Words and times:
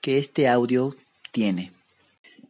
que 0.00 0.18
este 0.18 0.48
audio 0.48 0.94
tiene. 1.32 1.72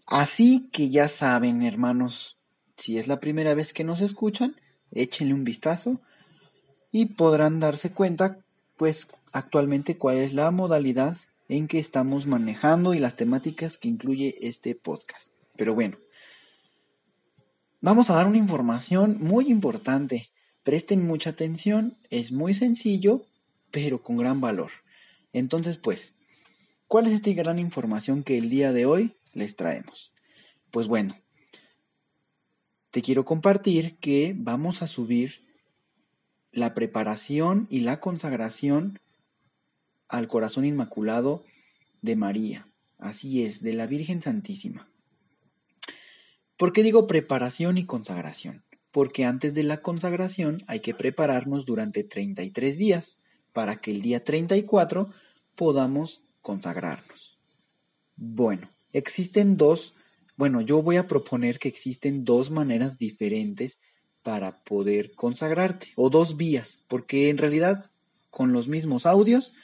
Así 0.07 0.69
que 0.73 0.91
ya 0.91 1.09
saben, 1.09 1.63
hermanos, 1.63 2.37
si 2.77 2.99
es 2.99 3.07
la 3.07 3.21
primera 3.21 3.55
vez 3.55 3.73
que 3.73 3.85
nos 3.85 4.01
escuchan, 4.01 4.57
échenle 4.91 5.35
un 5.35 5.45
vistazo 5.45 6.01
y 6.91 7.07
podrán 7.07 7.61
darse 7.61 7.93
cuenta, 7.93 8.39
pues, 8.77 9.07
actualmente 9.33 9.97
cuál 9.97 10.19
es 10.19 10.33
la 10.33 10.51
modalidad 10.51 11.17
en 11.49 11.69
que 11.69 11.79
estamos 11.79 12.27
manejando 12.27 12.95
y 12.95 12.99
las 12.99 13.17
temáticas 13.17 13.79
que 13.79 13.89
incluye 13.89 14.37
este 14.41 14.75
podcast. 14.75 15.33
Pero 15.57 15.75
bueno, 15.75 15.99
vamos 17.81 18.11
a 18.11 18.15
dar 18.15 18.27
una 18.27 18.39
información 18.39 19.19
muy 19.21 19.49
importante. 19.49 20.29
Presten 20.63 21.07
mucha 21.07 21.31
atención, 21.31 21.97
es 22.11 22.33
muy 22.33 22.55
sencillo, 22.55 23.27
pero 23.71 24.03
con 24.03 24.17
gran 24.17 24.41
valor. 24.41 24.71
Entonces, 25.33 25.77
pues, 25.77 26.15
¿cuál 26.91 27.07
es 27.07 27.13
esta 27.13 27.31
gran 27.31 27.61
información 27.61 28.25
que 28.25 28.37
el 28.37 28.51
día 28.51 28.73
de 28.73 28.85
hoy 28.85 29.15
les 29.33 29.55
traemos? 29.55 30.13
Pues 30.73 30.89
bueno, 30.89 31.15
te 32.91 33.01
quiero 33.01 33.25
compartir 33.25 33.97
que 33.99 34.35
vamos 34.37 34.83
a 34.83 34.89
subir 34.89 35.41
la 36.51 36.75
preparación 36.75 37.69
y 37.71 37.83
la 37.83 38.01
consagración 38.01 38.99
al 40.09 40.27
corazón 40.27 40.65
inmaculado 40.65 41.45
de 42.03 42.17
María. 42.17 42.67
Así 42.99 43.45
es, 43.45 43.63
de 43.63 43.73
la 43.73 43.87
Virgen 43.87 44.21
Santísima. 44.21 44.91
¿Por 46.57 46.73
qué 46.73 46.83
digo 46.83 47.07
preparación 47.07 47.79
y 47.79 47.87
consagración? 47.87 48.65
Porque 48.91 49.25
antes 49.25 49.55
de 49.55 49.63
la 49.63 49.81
consagración 49.81 50.65
hay 50.67 50.81
que 50.81 50.97
prepararnos 50.97 51.67
durante 51.67 52.03
33 52.03 52.77
días 52.77 53.21
para 53.53 53.77
que 53.77 53.93
el 53.93 54.03
día 54.03 54.25
34 54.25 55.11
podamos 55.55 56.25
consagrarnos. 56.43 57.39
Bueno, 58.17 58.71
existen 58.93 59.57
dos, 59.57 59.95
bueno, 60.37 60.61
yo 60.61 60.83
voy 60.83 60.97
a 60.97 61.07
proponer 61.07 61.59
que 61.59 61.69
existen 61.69 62.25
dos 62.25 62.51
maneras 62.51 62.99
diferentes 62.99 63.81
para 64.23 64.63
poder 64.63 65.15
consagrarte, 65.15 65.89
o 65.97 66.11
dos 66.11 66.37
vías, 66.37 66.85
porque 66.89 67.31
en 67.31 67.39
realidad 67.39 67.91
con 68.29 68.53
los 68.53 68.69
mismos 68.69 69.07
audios 69.07 69.55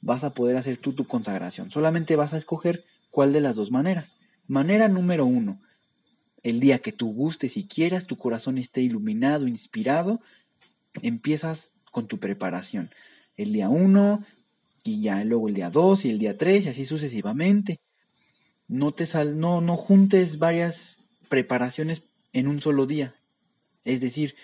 vas 0.00 0.24
a 0.24 0.34
poder 0.34 0.56
hacer 0.56 0.76
tú 0.76 0.92
tu 0.92 1.06
consagración. 1.06 1.70
Solamente 1.70 2.16
vas 2.16 2.34
a 2.34 2.36
escoger 2.36 2.84
cuál 3.10 3.32
de 3.32 3.40
las 3.40 3.56
dos 3.56 3.70
maneras. 3.70 4.18
Manera 4.46 4.88
número 4.88 5.24
uno, 5.24 5.60
el 6.42 6.60
día 6.60 6.80
que 6.80 6.92
tú 6.92 7.12
gustes 7.12 7.56
y 7.56 7.66
quieras, 7.66 8.06
tu 8.06 8.16
corazón 8.16 8.58
esté 8.58 8.82
iluminado, 8.82 9.48
inspirado, 9.48 10.20
empiezas 11.00 11.70
con 11.90 12.06
tu 12.06 12.18
preparación. 12.18 12.90
El 13.36 13.52
día 13.52 13.70
uno, 13.70 14.24
y 14.84 15.00
ya 15.00 15.24
luego 15.24 15.48
el 15.48 15.54
día 15.54 15.70
2 15.70 16.04
y 16.04 16.10
el 16.10 16.18
día 16.18 16.36
3 16.36 16.66
y 16.66 16.68
así 16.68 16.84
sucesivamente. 16.84 17.80
No 18.68 18.92
te 18.92 19.06
sal, 19.06 19.40
no, 19.40 19.60
no 19.60 19.76
juntes 19.76 20.38
varias 20.38 21.00
preparaciones 21.28 22.04
en 22.32 22.46
un 22.48 22.60
solo 22.60 22.86
día. 22.86 23.14
Es 23.84 24.00
decir, 24.00 24.34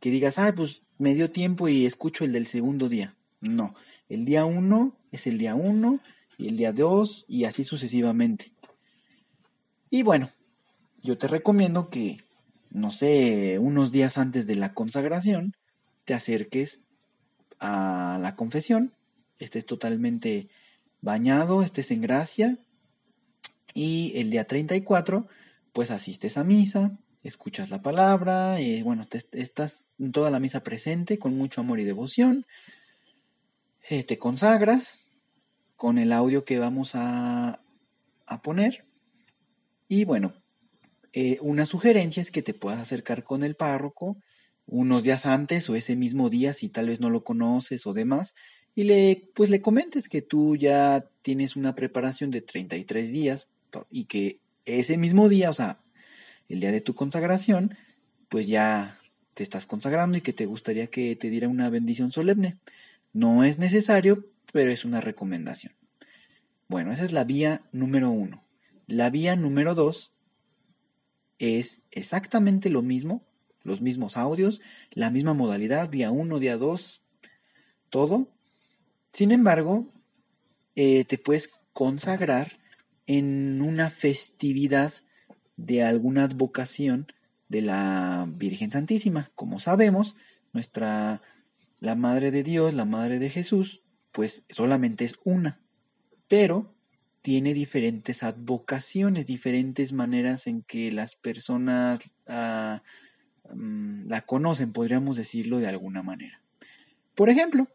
que 0.00 0.10
digas, 0.10 0.38
ah, 0.38 0.52
pues 0.56 0.82
me 0.98 1.14
dio 1.14 1.30
tiempo 1.30 1.68
y 1.68 1.84
escucho 1.84 2.24
el 2.24 2.32
del 2.32 2.46
segundo 2.46 2.88
día. 2.88 3.14
No, 3.40 3.74
el 4.08 4.24
día 4.24 4.46
1 4.46 4.96
es 5.12 5.26
el 5.26 5.38
día 5.38 5.54
1 5.54 6.00
y 6.38 6.48
el 6.48 6.56
día 6.56 6.72
2 6.72 7.26
y 7.28 7.44
así 7.44 7.62
sucesivamente. 7.62 8.52
Y 9.90 10.02
bueno, 10.02 10.30
yo 11.02 11.18
te 11.18 11.26
recomiendo 11.26 11.90
que, 11.90 12.18
no 12.70 12.90
sé, 12.90 13.58
unos 13.58 13.92
días 13.92 14.16
antes 14.16 14.46
de 14.46 14.54
la 14.54 14.72
consagración, 14.72 15.54
te 16.04 16.14
acerques 16.14 16.80
a 17.58 18.18
la 18.22 18.36
confesión 18.36 18.94
estés 19.40 19.66
totalmente 19.66 20.48
bañado, 21.00 21.62
estés 21.62 21.90
en 21.90 22.00
gracia. 22.00 22.58
Y 23.74 24.12
el 24.16 24.30
día 24.30 24.44
34, 24.46 25.26
pues 25.72 25.90
asistes 25.90 26.36
a 26.36 26.44
misa, 26.44 26.98
escuchas 27.22 27.70
la 27.70 27.82
palabra, 27.82 28.60
y 28.60 28.82
bueno, 28.82 29.06
estás 29.32 29.84
en 29.98 30.12
toda 30.12 30.30
la 30.30 30.40
misa 30.40 30.62
presente 30.62 31.18
con 31.18 31.36
mucho 31.36 31.60
amor 31.60 31.80
y 31.80 31.84
devoción. 31.84 32.46
Eh, 33.88 34.04
te 34.04 34.18
consagras 34.18 35.06
con 35.76 35.98
el 35.98 36.12
audio 36.12 36.44
que 36.44 36.58
vamos 36.58 36.92
a, 36.94 37.62
a 38.26 38.42
poner. 38.42 38.84
Y 39.88 40.04
bueno, 40.04 40.34
eh, 41.12 41.38
una 41.40 41.66
sugerencia 41.66 42.20
es 42.20 42.30
que 42.30 42.42
te 42.42 42.54
puedas 42.54 42.80
acercar 42.80 43.24
con 43.24 43.42
el 43.42 43.56
párroco 43.56 44.16
unos 44.66 45.02
días 45.02 45.26
antes 45.26 45.68
o 45.68 45.74
ese 45.74 45.96
mismo 45.96 46.30
día 46.30 46.52
si 46.52 46.68
tal 46.68 46.88
vez 46.88 47.00
no 47.00 47.10
lo 47.10 47.24
conoces 47.24 47.86
o 47.86 47.92
demás 47.92 48.34
y 48.80 48.84
le, 48.84 49.30
pues 49.34 49.50
le 49.50 49.60
comentes 49.60 50.08
que 50.08 50.22
tú 50.22 50.56
ya 50.56 51.06
tienes 51.20 51.54
una 51.54 51.74
preparación 51.74 52.30
de 52.30 52.40
33 52.40 53.12
días 53.12 53.46
y 53.90 54.04
que 54.04 54.40
ese 54.64 54.96
mismo 54.96 55.28
día, 55.28 55.50
o 55.50 55.52
sea, 55.52 55.80
el 56.48 56.60
día 56.60 56.72
de 56.72 56.80
tu 56.80 56.94
consagración, 56.94 57.76
pues 58.30 58.46
ya 58.46 58.98
te 59.34 59.42
estás 59.42 59.66
consagrando 59.66 60.16
y 60.16 60.22
que 60.22 60.32
te 60.32 60.46
gustaría 60.46 60.86
que 60.86 61.14
te 61.14 61.28
diera 61.28 61.46
una 61.48 61.68
bendición 61.68 62.10
solemne. 62.10 62.56
No 63.12 63.44
es 63.44 63.58
necesario, 63.58 64.24
pero 64.50 64.70
es 64.70 64.86
una 64.86 65.02
recomendación. 65.02 65.74
Bueno, 66.66 66.90
esa 66.90 67.04
es 67.04 67.12
la 67.12 67.24
vía 67.24 67.60
número 67.72 68.10
uno. 68.10 68.42
La 68.86 69.10
vía 69.10 69.36
número 69.36 69.74
dos 69.74 70.10
es 71.38 71.82
exactamente 71.90 72.70
lo 72.70 72.80
mismo, 72.80 73.26
los 73.62 73.82
mismos 73.82 74.16
audios, 74.16 74.62
la 74.92 75.10
misma 75.10 75.34
modalidad, 75.34 75.90
día 75.90 76.10
uno, 76.10 76.38
día 76.38 76.56
dos, 76.56 77.02
todo, 77.90 78.30
sin 79.12 79.32
embargo, 79.32 79.92
eh, 80.76 81.04
te 81.04 81.18
puedes 81.18 81.48
consagrar 81.72 82.58
en 83.06 83.60
una 83.62 83.90
festividad 83.90 84.92
de 85.56 85.82
alguna 85.82 86.24
advocación 86.24 87.12
de 87.48 87.62
la 87.62 88.26
Virgen 88.28 88.70
Santísima. 88.70 89.30
Como 89.34 89.58
sabemos, 89.58 90.16
nuestra 90.52 91.20
la 91.80 91.94
Madre 91.94 92.30
de 92.30 92.42
Dios, 92.42 92.74
la 92.74 92.84
Madre 92.84 93.18
de 93.18 93.30
Jesús, 93.30 93.82
pues 94.12 94.44
solamente 94.48 95.04
es 95.04 95.16
una, 95.24 95.60
pero 96.28 96.74
tiene 97.22 97.54
diferentes 97.54 98.22
advocaciones, 98.22 99.26
diferentes 99.26 99.92
maneras 99.92 100.46
en 100.46 100.62
que 100.62 100.92
las 100.92 101.16
personas 101.16 102.12
ah, 102.26 102.82
mm, 103.52 104.08
la 104.08 104.22
conocen, 104.22 104.72
podríamos 104.72 105.16
decirlo 105.16 105.58
de 105.58 105.68
alguna 105.68 106.02
manera. 106.02 106.40
Por 107.14 107.28
ejemplo, 107.28 107.68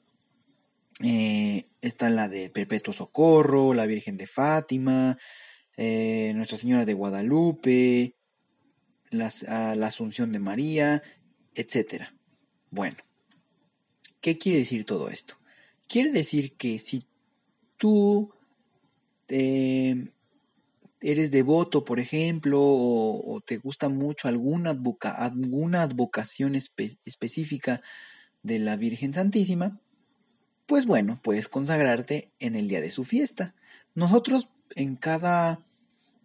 eh, 1.03 1.68
está 1.81 2.09
la 2.09 2.27
de 2.27 2.50
Perpetuo 2.50 2.94
Socorro, 2.94 3.74
la 3.74 3.86
Virgen 3.86 4.18
de 4.18 4.27
Fátima, 4.27 5.18
eh, 5.75 6.31
Nuestra 6.36 6.57
Señora 6.57 6.86
de 6.86 6.94
Guadalupe, 6.94 8.15
ah, 9.47 9.75
la 9.75 9.88
Asunción 9.88 10.31
de 10.31 10.39
María, 10.39 11.03
etc. 11.53 12.06
Bueno, 12.69 12.97
¿qué 14.21 14.38
quiere 14.38 14.59
decir 14.59 14.86
todo 14.86 15.09
esto? 15.09 15.38
Quiere 15.88 16.12
decir 16.12 16.56
que 16.56 16.80
si 16.80 17.03
tú 17.77 18.33
eh, 19.27 20.12
eres 21.01 21.30
devoto, 21.30 21.83
por 21.83 22.00
ejemplo, 22.00 22.59
o, 22.62 23.42
te 23.45 23.57
gusta 23.57 23.89
mucho 23.89 24.27
alguna 24.27 24.71
advocación 25.83 26.56
específica 26.56 27.81
de 28.44 28.59
la 28.59 28.75
Virgen 28.75 29.13
Santísima, 29.13 29.80
pues 30.66 30.86
bueno, 30.86 31.20
puedes 31.22 31.48
consagrarte 31.48 32.30
en 32.40 32.56
el 32.56 32.68
día 32.68 32.82
de 32.82 32.90
su 32.90 33.04
fiesta. 33.04 33.54
Nosotros 33.94 34.50
en 34.76 34.96
cada, 34.96 35.60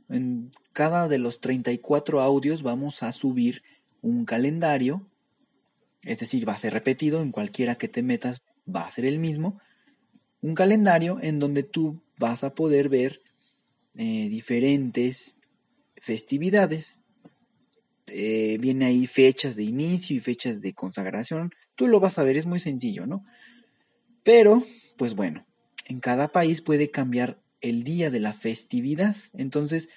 en 0.09 0.51
cada 0.73 1.09
de 1.09 1.19
los 1.19 1.41
34 1.41 2.21
audios 2.21 2.63
vamos 2.63 3.03
a 3.03 3.13
subir 3.13 3.63
un 4.03 4.25
calendario, 4.25 5.07
es 6.03 6.21
decir, 6.21 6.49
va 6.49 6.55
a 6.55 6.59
ser 6.59 6.73
repetido, 6.73 7.23
en 7.23 7.33
cualquiera 7.33 7.75
que 7.75 7.89
te 7.89 8.03
metas 8.03 8.43
va 8.75 8.87
a 8.87 8.91
ser 8.91 9.05
el 9.05 9.19
mismo, 9.19 9.61
un 10.41 10.55
calendario 10.55 11.19
en 11.21 11.39
donde 11.39 11.63
tú 11.63 12.03
vas 12.19 12.45
a 12.45 12.55
poder 12.55 12.89
ver 12.89 13.21
eh, 13.97 14.29
diferentes 14.29 15.37
festividades. 15.97 17.03
Eh, 18.07 18.57
viene 18.59 18.87
ahí 18.87 19.07
fechas 19.07 19.55
de 19.55 19.65
inicio 19.65 20.17
y 20.17 20.21
fechas 20.21 20.61
de 20.61 20.73
consagración. 20.73 21.51
Tú 21.75 21.87
lo 21.87 22.01
vas 22.01 22.19
a 22.19 22.25
ver, 22.25 22.37
es 22.37 22.47
muy 22.47 22.59
sencillo, 22.59 23.07
¿no? 23.07 23.25
Pero, 24.23 24.65
pues 24.97 25.15
bueno, 25.15 25.47
en 25.87 26.01
cada 26.01 26.29
país 26.29 26.61
puede 26.61 26.91
cambiar 26.91 27.41
el 27.61 27.85
día 27.85 28.11
de 28.11 28.21
la 28.21 28.33
festividad. 28.33 29.17
Entonces, 29.33 29.89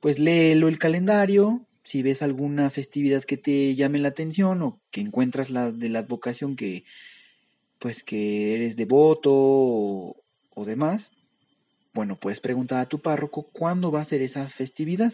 pues 0.00 0.18
léelo 0.18 0.68
el 0.68 0.78
calendario. 0.78 1.66
Si 1.82 2.02
ves 2.02 2.22
alguna 2.22 2.70
festividad 2.70 3.24
que 3.24 3.36
te 3.36 3.74
llame 3.74 3.98
la 3.98 4.08
atención 4.08 4.62
o 4.62 4.80
que 4.90 5.00
encuentras 5.00 5.50
la 5.50 5.72
de 5.72 5.88
la 5.88 6.00
advocación 6.00 6.56
que, 6.56 6.84
pues 7.78 8.04
que 8.04 8.54
eres 8.54 8.76
devoto 8.76 9.30
o, 9.32 10.22
o 10.50 10.64
demás, 10.64 11.10
bueno, 11.92 12.20
puedes 12.20 12.40
preguntar 12.40 12.80
a 12.80 12.88
tu 12.88 13.00
párroco 13.00 13.48
cuándo 13.52 13.90
va 13.90 14.00
a 14.00 14.04
ser 14.04 14.22
esa 14.22 14.48
festividad. 14.48 15.12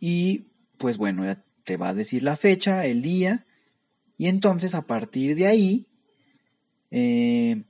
Y 0.00 0.46
pues 0.78 0.96
bueno, 0.96 1.24
ya 1.24 1.44
te 1.64 1.76
va 1.76 1.90
a 1.90 1.94
decir 1.94 2.22
la 2.22 2.36
fecha, 2.36 2.86
el 2.86 3.02
día, 3.02 3.46
y 4.16 4.28
entonces 4.28 4.74
a 4.74 4.86
partir 4.86 5.36
de 5.36 5.46
ahí 5.46 5.86
eh, 6.90 7.64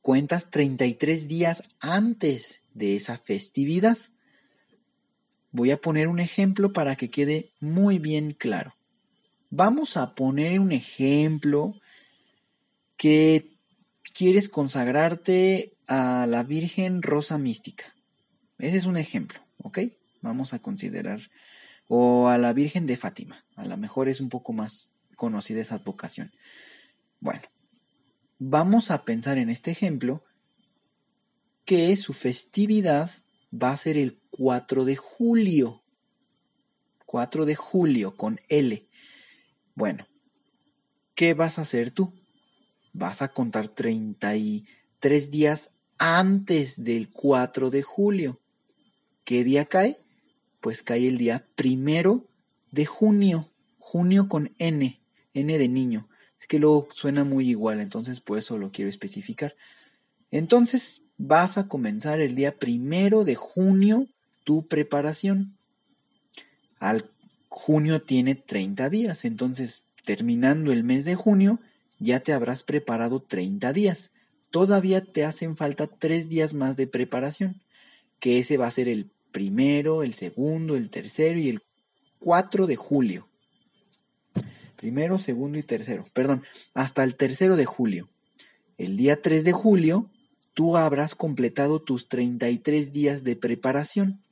cuentas 0.00 0.50
33 0.50 1.28
días 1.28 1.62
antes 1.80 2.60
de 2.74 2.96
esa 2.96 3.18
festividad. 3.18 3.98
Voy 5.50 5.70
a 5.70 5.80
poner 5.80 6.08
un 6.08 6.18
ejemplo 6.18 6.72
para 6.72 6.96
que 6.96 7.10
quede 7.10 7.52
muy 7.60 7.98
bien 7.98 8.32
claro. 8.32 8.74
Vamos 9.50 9.96
a 9.96 10.14
poner 10.14 10.60
un 10.60 10.72
ejemplo 10.72 11.74
que 12.96 13.52
quieres 14.14 14.48
consagrarte 14.48 15.74
a 15.86 16.26
la 16.26 16.42
Virgen 16.42 17.02
Rosa 17.02 17.36
Mística. 17.36 17.94
Ese 18.58 18.78
es 18.78 18.86
un 18.86 18.96
ejemplo, 18.96 19.40
¿ok? 19.58 19.80
Vamos 20.22 20.54
a 20.54 20.60
considerar. 20.60 21.20
O 21.88 22.28
a 22.28 22.38
la 22.38 22.52
Virgen 22.52 22.86
de 22.86 22.96
Fátima. 22.96 23.44
A 23.56 23.66
lo 23.66 23.76
mejor 23.76 24.08
es 24.08 24.20
un 24.20 24.30
poco 24.30 24.52
más 24.52 24.90
conocida 25.16 25.60
esa 25.60 25.74
advocación. 25.74 26.32
Bueno, 27.20 27.42
vamos 28.44 28.90
a 28.90 29.04
pensar 29.04 29.38
en 29.38 29.48
este 29.48 29.70
ejemplo 29.70 30.24
que 31.64 31.96
su 31.96 32.12
festividad 32.12 33.10
va 33.52 33.70
a 33.70 33.76
ser 33.76 33.96
el 33.96 34.18
4 34.30 34.84
de 34.84 34.96
julio. 34.96 35.82
4 37.06 37.46
de 37.46 37.54
julio 37.54 38.16
con 38.16 38.40
L. 38.48 38.88
Bueno, 39.74 40.08
¿qué 41.14 41.34
vas 41.34 41.58
a 41.58 41.62
hacer 41.62 41.92
tú? 41.92 42.12
Vas 42.92 43.22
a 43.22 43.28
contar 43.28 43.68
33 43.68 45.30
días 45.30 45.70
antes 45.98 46.82
del 46.82 47.10
4 47.10 47.70
de 47.70 47.82
julio. 47.82 48.40
¿Qué 49.24 49.44
día 49.44 49.66
cae? 49.66 50.00
Pues 50.60 50.82
cae 50.82 51.06
el 51.06 51.16
día 51.16 51.46
primero 51.54 52.26
de 52.72 52.86
junio. 52.86 53.52
Junio 53.78 54.28
con 54.28 54.52
N, 54.58 55.00
N 55.32 55.58
de 55.58 55.68
niño. 55.68 56.08
Es 56.42 56.48
que 56.48 56.58
luego 56.58 56.88
suena 56.92 57.22
muy 57.22 57.48
igual, 57.48 57.78
entonces 57.78 58.20
por 58.20 58.36
eso 58.36 58.58
lo 58.58 58.72
quiero 58.72 58.88
especificar. 58.88 59.54
Entonces 60.32 61.02
vas 61.16 61.56
a 61.56 61.68
comenzar 61.68 62.20
el 62.20 62.34
día 62.34 62.58
primero 62.58 63.22
de 63.24 63.36
junio 63.36 64.08
tu 64.42 64.66
preparación. 64.66 65.56
Al 66.80 67.08
junio 67.48 68.02
tiene 68.02 68.34
30 68.34 68.90
días, 68.90 69.24
entonces 69.24 69.84
terminando 70.04 70.72
el 70.72 70.82
mes 70.82 71.04
de 71.04 71.14
junio 71.14 71.60
ya 72.00 72.18
te 72.18 72.32
habrás 72.32 72.64
preparado 72.64 73.22
30 73.22 73.72
días. 73.72 74.10
Todavía 74.50 75.04
te 75.04 75.24
hacen 75.24 75.56
falta 75.56 75.86
3 75.86 76.28
días 76.28 76.54
más 76.54 76.76
de 76.76 76.88
preparación, 76.88 77.62
que 78.18 78.40
ese 78.40 78.56
va 78.56 78.66
a 78.66 78.72
ser 78.72 78.88
el 78.88 79.08
primero, 79.30 80.02
el 80.02 80.14
segundo, 80.14 80.74
el 80.74 80.90
tercero 80.90 81.38
y 81.38 81.50
el 81.50 81.62
4 82.18 82.66
de 82.66 82.74
julio. 82.74 83.28
Primero, 84.82 85.16
segundo 85.16 85.60
y 85.60 85.62
tercero. 85.62 86.06
Perdón, 86.12 86.42
hasta 86.74 87.04
el 87.04 87.14
tercero 87.14 87.54
de 87.54 87.66
julio. 87.66 88.08
El 88.78 88.96
día 88.96 89.22
3 89.22 89.44
de 89.44 89.52
julio, 89.52 90.10
tú 90.54 90.76
habrás 90.76 91.14
completado 91.14 91.80
tus 91.80 92.08
33 92.08 92.92
días 92.92 93.22
de 93.22 93.36
preparación. 93.36 94.24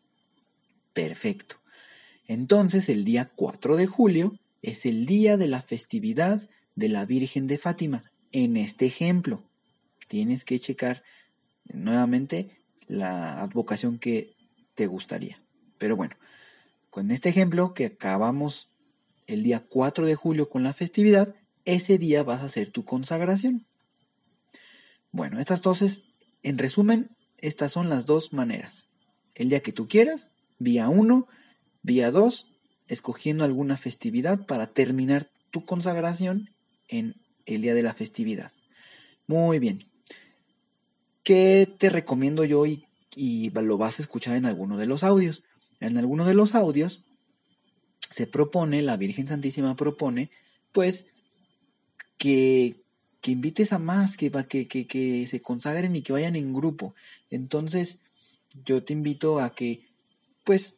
Perfecto. 0.93 1.61
Entonces, 2.27 2.89
el 2.89 3.05
día 3.05 3.31
4 3.37 3.77
de 3.77 3.87
julio 3.87 4.41
es 4.61 4.87
el 4.87 5.07
día 5.07 5.37
de 5.37 5.47
la 5.47 5.63
festividad 5.63 6.49
de 6.75 6.89
la 6.89 7.05
Virgen 7.05 7.47
de 7.47 7.57
Fátima. 7.57 8.11
En 8.33 8.57
este 8.57 8.87
ejemplo, 8.87 9.45
tienes 10.09 10.45
que 10.45 10.59
checar 10.59 11.05
nuevamente 11.73 12.59
la 12.89 13.41
advocación 13.41 14.01
que 14.01 14.35
te 14.75 14.89
gustaría. 14.89 15.41
Pero 15.79 15.95
bueno, 15.95 16.17
con 16.91 17.13
este 17.13 17.29
ejemplo 17.29 17.73
que 17.73 17.87
acabamos 17.87 18.70
el 19.31 19.45
día 19.45 19.61
4 19.61 20.07
de 20.07 20.17
julio 20.17 20.49
con 20.49 20.65
la 20.65 20.73
festividad, 20.73 21.35
ese 21.65 21.99
día 21.99 22.25
vas 22.25 22.41
a 22.41 22.47
hacer 22.47 22.71
tu 22.71 22.85
consagración. 22.85 23.65
Bueno, 25.13 25.39
estas 25.41 25.63
dos, 25.63 26.03
en 26.43 26.59
resumen, 26.59 27.11
estas 27.39 27.73
son 27.73 27.89
las 27.89 28.07
dos 28.07 28.33
maneras. 28.33 28.89
El 29.35 29.49
día 29.49 29.61
que 29.61 29.73
tú 29.73 29.87
quieras, 29.87 30.33
vía 30.59 30.89
1, 30.89 31.29
vía 31.83 32.11
2, 32.11 32.49
escogiendo 32.89 33.45
alguna 33.45 33.77
festividad 33.77 34.47
para 34.47 34.67
terminar 34.67 35.31
tu 35.51 35.65
consagración 35.65 36.51
en 36.89 37.15
el 37.47 37.63
día 37.63 37.75
de 37.75 37.83
la 37.83 37.95
festividad. 37.95 38.53
Muy 39.29 39.61
bien. 39.61 39.87
¿Qué 41.23 41.73
te 41.79 41.89
recomiendo 41.89 42.45
yo 42.45 42.67
y, 42.67 42.87
y 43.15 43.51
lo 43.51 43.79
vas 43.79 44.01
a 44.01 44.03
escuchar 44.03 44.37
en 44.37 44.47
alguno 44.47 44.77
de 44.77 44.87
los 44.87 45.05
audios? 45.05 45.45
En 45.79 45.99
alguno 45.99 46.25
de 46.25 46.35
los 46.35 46.55
audios 46.57 47.05
se 48.11 48.27
propone, 48.27 48.83
la 48.83 48.97
Virgen 48.97 49.29
Santísima 49.29 49.77
propone, 49.77 50.31
pues 50.73 51.07
que, 52.19 52.77
que 53.21 53.31
invites 53.31 53.73
a 53.73 53.79
más, 53.79 54.17
que, 54.17 54.31
que, 54.31 54.69
que, 54.69 54.87
que 54.87 55.27
se 55.27 55.41
consagren 55.41 55.97
y 55.97 56.03
que 56.03 56.13
vayan 56.13 56.37
en 56.37 56.53
grupo. 56.53 56.95
Entonces, 57.31 57.99
yo 58.65 58.83
te 58.83 58.93
invito 58.93 59.41
a 59.41 59.55
que, 59.55 59.87
pues, 60.45 60.77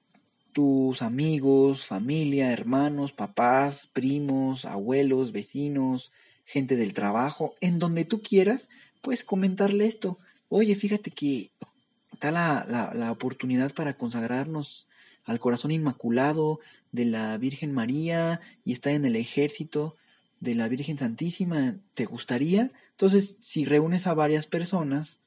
tus 0.53 1.01
amigos, 1.01 1.87
familia, 1.87 2.53
hermanos, 2.53 3.13
papás, 3.13 3.89
primos, 3.93 4.67
abuelos, 4.67 5.33
vecinos, 5.33 6.13
gente 6.45 6.77
del 6.77 6.93
trabajo, 6.93 7.55
en 7.61 7.79
donde 7.79 8.05
tú 8.05 8.21
quieras, 8.21 8.69
pues 9.01 9.25
comentarle 9.25 9.87
esto. 9.87 10.19
Oye, 10.51 10.75
fíjate 10.75 11.11
que 11.11 11.51
está 12.13 12.31
la, 12.31 12.67
la, 12.69 12.93
la 12.95 13.11
oportunidad 13.11 13.73
para 13.73 13.97
consagrarnos 13.97 14.87
al 15.25 15.41
corazón 15.41 15.71
inmaculado 15.71 16.61
de 16.91 17.05
la 17.05 17.37
Virgen 17.39 17.73
María 17.73 18.41
y 18.65 18.73
está 18.73 18.93
en 18.93 19.05
el 19.05 19.17
ejército 19.17 19.97
de 20.41 20.55
la 20.55 20.69
Virgen 20.69 20.99
Santísima, 20.99 21.77
¿te 21.95 22.05
gustaría? 22.05 22.71
Entonces, 22.91 23.37
si 23.41 23.65
reúnes 23.65 24.07
a 24.07 24.15
varias 24.15 24.47
personas, 24.47 25.19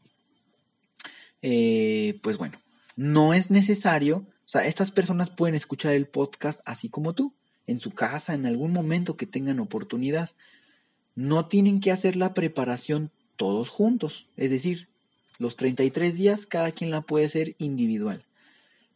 eh, 1.42 2.20
pues 2.22 2.38
bueno, 2.38 2.60
no 2.96 3.34
es 3.34 3.50
necesario, 3.50 4.18
o 4.18 4.48
sea, 4.48 4.66
estas 4.66 4.92
personas 4.92 5.30
pueden 5.30 5.56
escuchar 5.56 5.94
el 5.94 6.08
podcast 6.08 6.60
así 6.66 6.90
como 6.90 7.14
tú, 7.14 7.34
en 7.68 7.80
su 7.80 7.92
casa, 7.92 8.34
en 8.34 8.46
algún 8.46 8.72
momento 8.72 9.18
que 9.18 9.26
tengan 9.26 9.60
oportunidad. 9.60 10.32
No 11.16 11.48
tienen 11.48 11.80
que 11.80 11.92
hacer 11.92 12.16
la 12.16 12.34
preparación 12.34 13.12
todos 13.38 13.70
juntos, 13.70 14.28
es 14.38 14.52
decir, 14.52 14.88
los 15.40 15.56
33 15.56 16.16
días 16.16 16.46
cada 16.46 16.72
quien 16.72 16.92
la 16.92 17.02
puede 17.02 17.26
hacer 17.26 17.56
individual. 17.58 18.26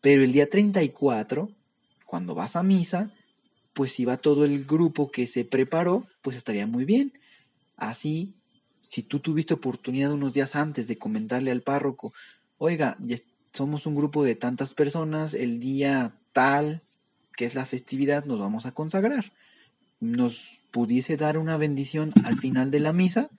Pero 0.01 0.23
el 0.23 0.31
día 0.31 0.49
34, 0.49 1.49
cuando 2.05 2.35
vas 2.35 2.55
a 2.55 2.63
misa, 2.63 3.11
pues 3.73 3.91
si 3.91 4.05
va 4.05 4.17
todo 4.17 4.45
el 4.45 4.65
grupo 4.65 5.11
que 5.11 5.27
se 5.27 5.45
preparó, 5.45 6.07
pues 6.21 6.35
estaría 6.35 6.67
muy 6.67 6.85
bien. 6.85 7.13
Así, 7.75 8.33
si 8.81 9.03
tú 9.03 9.19
tuviste 9.19 9.53
oportunidad 9.53 10.11
unos 10.11 10.33
días 10.33 10.55
antes 10.55 10.87
de 10.87 10.97
comentarle 10.97 11.51
al 11.51 11.61
párroco, 11.61 12.13
oiga, 12.57 12.97
somos 13.53 13.85
un 13.85 13.95
grupo 13.95 14.23
de 14.23 14.35
tantas 14.35 14.73
personas, 14.73 15.33
el 15.33 15.59
día 15.59 16.13
tal, 16.33 16.81
que 17.35 17.45
es 17.45 17.55
la 17.55 17.65
festividad, 17.65 18.25
nos 18.25 18.39
vamos 18.39 18.65
a 18.65 18.71
consagrar. 18.71 19.31
Nos 19.99 20.59
pudiese 20.71 21.17
dar 21.17 21.37
una 21.37 21.57
bendición 21.57 22.11
al 22.23 22.39
final 22.39 22.71
de 22.71 22.79
la 22.79 22.93
misa. 22.93 23.29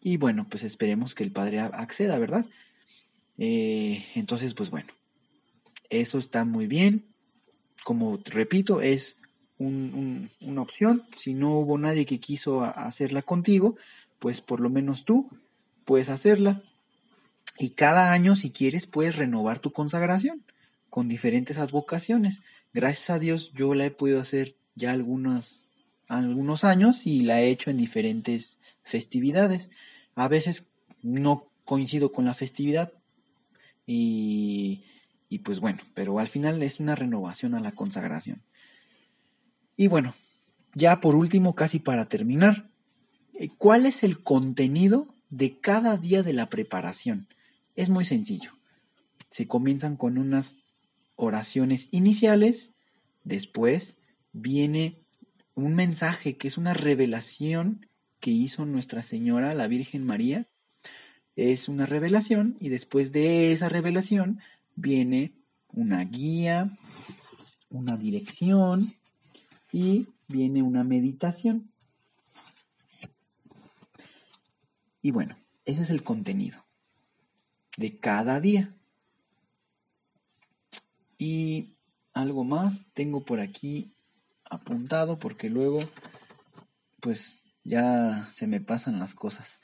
Y 0.00 0.16
bueno, 0.16 0.46
pues 0.48 0.62
esperemos 0.62 1.14
que 1.14 1.24
el 1.24 1.32
Padre 1.32 1.60
acceda, 1.60 2.18
¿verdad? 2.18 2.46
Eh, 3.38 4.04
entonces, 4.14 4.54
pues 4.54 4.70
bueno, 4.70 4.92
eso 5.90 6.18
está 6.18 6.44
muy 6.44 6.66
bien. 6.66 7.04
Como 7.84 8.18
repito, 8.24 8.80
es 8.80 9.16
una 9.58 10.60
opción. 10.60 11.04
Si 11.16 11.34
no 11.34 11.58
hubo 11.58 11.78
nadie 11.78 12.06
que 12.06 12.20
quiso 12.20 12.64
hacerla 12.64 13.22
contigo, 13.22 13.76
pues 14.18 14.40
por 14.40 14.60
lo 14.60 14.70
menos 14.70 15.04
tú 15.04 15.30
puedes 15.84 16.08
hacerla. 16.08 16.62
Y 17.58 17.70
cada 17.70 18.12
año, 18.12 18.36
si 18.36 18.50
quieres, 18.50 18.86
puedes 18.86 19.16
renovar 19.16 19.60
tu 19.60 19.72
consagración 19.72 20.42
con 20.90 21.08
diferentes 21.08 21.58
advocaciones. 21.58 22.42
Gracias 22.74 23.10
a 23.10 23.18
Dios 23.18 23.52
yo 23.54 23.74
la 23.74 23.86
he 23.86 23.90
podido 23.90 24.20
hacer 24.20 24.56
ya 24.74 24.92
algunos, 24.92 25.68
algunos 26.08 26.64
años 26.64 27.06
y 27.06 27.22
la 27.22 27.40
he 27.40 27.50
hecho 27.50 27.70
en 27.70 27.78
diferentes 27.78 28.58
festividades. 28.82 29.70
A 30.14 30.28
veces 30.28 30.68
no 31.02 31.46
coincido 31.64 32.12
con 32.12 32.24
la 32.24 32.34
festividad 32.34 32.92
y, 33.86 34.84
y 35.36 35.40
pues 35.40 35.60
bueno, 35.60 35.80
pero 35.92 36.18
al 36.18 36.28
final 36.28 36.62
es 36.62 36.80
una 36.80 36.94
renovación 36.94 37.54
a 37.54 37.60
la 37.60 37.72
consagración. 37.72 38.40
Y 39.76 39.86
bueno, 39.86 40.14
ya 40.74 40.98
por 41.02 41.14
último, 41.14 41.54
casi 41.54 41.78
para 41.78 42.08
terminar, 42.08 42.70
eh, 43.34 43.50
¿cuál 43.58 43.84
es 43.84 44.02
el 44.02 44.22
contenido 44.22 45.14
de 45.28 45.60
cada 45.60 45.98
día 45.98 46.22
de 46.22 46.32
la 46.32 46.48
preparación? 46.48 47.28
Es 47.74 47.90
muy 47.90 48.06
sencillo. 48.06 48.52
Se 49.30 49.46
comienzan 49.46 49.98
con 49.98 50.16
unas 50.16 50.54
oraciones 51.16 51.88
iniciales, 51.90 52.72
después 53.22 53.98
viene 54.32 55.02
un 55.54 55.74
mensaje 55.74 56.38
que 56.38 56.48
es 56.48 56.56
una 56.56 56.72
revelación 56.72 57.90
que 58.20 58.30
hizo 58.30 58.64
Nuestra 58.64 59.02
Señora, 59.02 59.52
la 59.52 59.68
Virgen 59.68 60.02
María. 60.02 60.46
Es 61.34 61.68
una 61.68 61.84
revelación 61.84 62.56
y 62.58 62.70
después 62.70 63.12
de 63.12 63.52
esa 63.52 63.68
revelación 63.68 64.40
viene 64.76 65.34
una 65.68 66.04
guía, 66.04 66.70
una 67.70 67.96
dirección 67.96 68.92
y 69.72 70.08
viene 70.28 70.62
una 70.62 70.84
meditación. 70.84 71.72
Y 75.02 75.10
bueno, 75.10 75.36
ese 75.64 75.82
es 75.82 75.90
el 75.90 76.02
contenido 76.02 76.64
de 77.76 77.98
cada 77.98 78.40
día. 78.40 78.74
Y 81.18 81.76
algo 82.12 82.44
más 82.44 82.86
tengo 82.92 83.24
por 83.24 83.40
aquí 83.40 83.94
apuntado 84.44 85.18
porque 85.18 85.50
luego 85.50 85.80
pues 87.00 87.42
ya 87.64 88.28
se 88.32 88.46
me 88.46 88.60
pasan 88.60 88.98
las 88.98 89.14
cosas. 89.14 89.60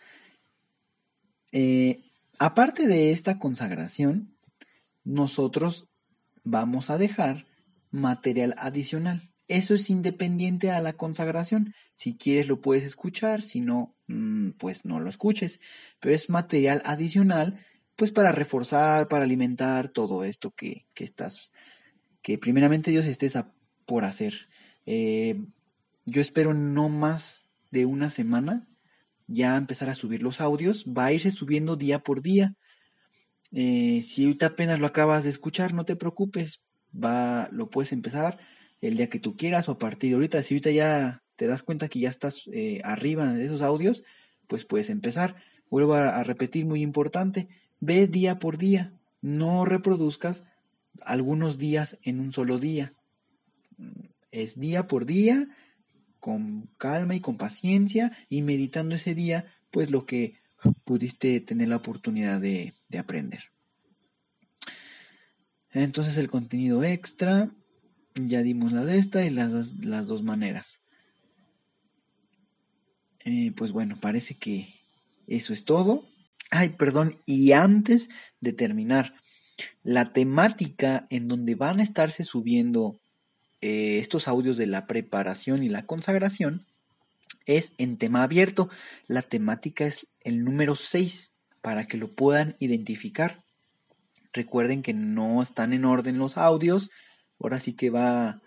Eh, 1.50 2.04
aparte 2.38 2.86
de 2.86 3.12
esta 3.12 3.38
consagración, 3.38 4.36
nosotros 5.04 5.88
vamos 6.44 6.90
a 6.90 6.98
dejar 6.98 7.46
material 7.90 8.54
adicional. 8.58 9.30
Eso 9.48 9.74
es 9.74 9.90
independiente 9.90 10.70
a 10.70 10.80
la 10.80 10.94
consagración. 10.94 11.74
Si 11.94 12.16
quieres 12.16 12.48
lo 12.48 12.60
puedes 12.60 12.84
escuchar, 12.84 13.42
si 13.42 13.60
no, 13.60 13.94
mm, 14.06 14.50
pues 14.52 14.84
no 14.84 15.00
lo 15.00 15.10
escuches. 15.10 15.60
Pero 16.00 16.14
es 16.14 16.30
material 16.30 16.80
adicional 16.84 17.58
pues 17.96 18.10
para 18.10 18.32
reforzar, 18.32 19.08
para 19.08 19.24
alimentar 19.24 19.88
todo 19.88 20.24
esto 20.24 20.50
que, 20.50 20.86
estás, 20.96 21.52
que 22.22 22.38
primeramente 22.38 22.90
Dios 22.90 23.06
estés 23.06 23.36
por 23.84 24.04
hacer. 24.04 24.48
Eh, 24.86 25.44
yo 26.06 26.20
espero 26.20 26.54
no 26.54 26.88
más 26.88 27.44
de 27.70 27.86
una 27.86 28.10
semana 28.10 28.68
ya 29.26 29.56
empezar 29.56 29.88
a 29.88 29.94
subir 29.94 30.22
los 30.22 30.40
audios, 30.40 30.84
va 30.86 31.06
a 31.06 31.12
irse 31.12 31.30
subiendo 31.30 31.76
día 31.76 32.00
por 32.00 32.22
día. 32.22 32.54
Eh, 33.52 34.02
si 34.02 34.24
ahorita 34.24 34.46
apenas 34.46 34.80
lo 34.80 34.86
acabas 34.86 35.24
de 35.24 35.30
escuchar, 35.30 35.74
no 35.74 35.84
te 35.84 35.96
preocupes, 35.96 36.62
va, 36.92 37.48
lo 37.52 37.70
puedes 37.70 37.92
empezar 37.92 38.38
el 38.80 38.96
día 38.96 39.08
que 39.08 39.20
tú 39.20 39.36
quieras 39.36 39.68
o 39.68 39.72
a 39.72 39.78
partir 39.78 40.10
de 40.10 40.14
ahorita. 40.14 40.42
Si 40.42 40.54
ahorita 40.54 40.70
ya 40.70 41.22
te 41.36 41.46
das 41.46 41.62
cuenta 41.62 41.88
que 41.88 42.00
ya 42.00 42.08
estás 42.08 42.48
eh, 42.52 42.80
arriba 42.84 43.32
de 43.32 43.44
esos 43.44 43.62
audios, 43.62 44.02
pues 44.48 44.64
puedes 44.64 44.90
empezar. 44.90 45.36
Vuelvo 45.70 45.94
a 45.94 46.22
repetir, 46.22 46.66
muy 46.66 46.82
importante, 46.82 47.48
Ve 47.84 48.06
día 48.06 48.38
por 48.38 48.58
día, 48.58 48.92
no 49.22 49.64
reproduzcas 49.64 50.44
algunos 51.00 51.58
días 51.58 51.98
en 52.02 52.20
un 52.20 52.30
solo 52.30 52.60
día. 52.60 52.92
Es 54.30 54.56
día 54.56 54.86
por 54.86 55.04
día, 55.04 55.48
con 56.20 56.70
calma 56.78 57.16
y 57.16 57.20
con 57.20 57.36
paciencia 57.36 58.16
y 58.28 58.42
meditando 58.42 58.94
ese 58.94 59.16
día, 59.16 59.46
pues 59.72 59.90
lo 59.90 60.06
que 60.06 60.34
pudiste 60.84 61.40
tener 61.40 61.68
la 61.68 61.76
oportunidad 61.76 62.40
de, 62.40 62.74
aprender. 62.98 63.44
Entonces 65.70 66.16
el 66.18 66.28
contenido 66.28 66.84
extra, 66.84 67.50
ya 68.14 68.42
dimos 68.42 68.72
la 68.72 68.84
de 68.84 68.98
esta 68.98 69.24
y 69.24 69.30
las, 69.30 69.74
las 69.78 70.06
dos 70.06 70.22
maneras. 70.22 70.80
Eh, 73.24 73.52
pues 73.56 73.72
bueno, 73.72 73.98
parece 74.00 74.34
que 74.34 74.68
eso 75.26 75.52
es 75.52 75.64
todo. 75.64 76.08
Ay, 76.50 76.70
perdón, 76.70 77.18
y 77.24 77.52
antes 77.52 78.08
de 78.40 78.52
terminar, 78.52 79.14
la 79.82 80.12
temática 80.12 81.06
en 81.10 81.28
donde 81.28 81.54
van 81.54 81.80
a 81.80 81.82
estarse 81.82 82.24
subiendo 82.24 83.00
eh, 83.60 83.98
estos 83.98 84.28
audios 84.28 84.56
de 84.56 84.66
la 84.66 84.86
preparación 84.86 85.62
y 85.62 85.68
la 85.68 85.86
consagración 85.86 86.66
es 87.46 87.72
en 87.78 87.96
tema 87.96 88.22
abierto. 88.22 88.68
La 89.06 89.22
temática 89.22 89.86
es 89.86 90.06
el 90.24 90.44
número 90.44 90.74
6 90.74 91.32
para 91.60 91.86
que 91.86 91.96
lo 91.96 92.14
puedan 92.14 92.56
identificar. 92.58 93.44
Recuerden 94.32 94.82
que 94.82 94.94
no 94.94 95.42
están 95.42 95.72
en 95.72 95.84
orden 95.84 96.18
los 96.18 96.36
audios. 96.36 96.90
Ahora 97.38 97.58
sí 97.58 97.74
que 97.74 97.90
va, 97.90 98.42